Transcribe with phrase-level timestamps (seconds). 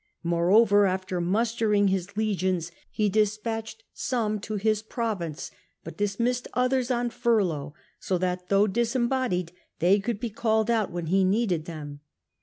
[0.23, 5.51] Moreover, after muster ing his legions, he despatched some to his province,
[5.83, 10.89] but dismissed others on furlough, so that (though disem bodied) they could be called out
[10.89, 11.99] when he needed them.